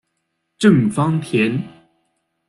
[0.57, 1.61] 郑芳田。